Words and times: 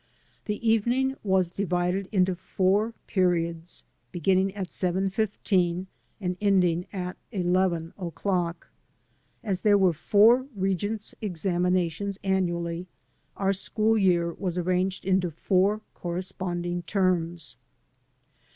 The 0.45 0.67
evening 0.67 1.13
was 1.21 1.51
divided 1.51 2.09
into 2.11 2.33
four 2.33 2.95
periods, 3.05 3.83
beginning 4.11 4.51
at 4.55 4.71
seven 4.71 5.11
fifteen 5.11 5.85
and 6.19 6.37
ending 6.41 6.87
at 6.91 7.17
eleven 7.31 7.93
o'clock. 7.99 8.71
As 9.43 9.61
there 9.61 9.77
were 9.77 9.93
foiu* 9.93 10.47
Regents' 10.55 11.13
examinations 11.21 12.17
annually, 12.23 12.87
our 13.37 13.53
school 13.53 13.95
year 13.95 14.33
was 14.33 14.57
arranged 14.57 15.05
into 15.05 15.29
four 15.29 15.81
corresponding 15.93 16.81
terms. 16.81 17.55